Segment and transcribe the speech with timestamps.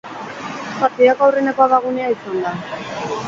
[0.79, 2.57] Partidako aurreneko abagunea izan da.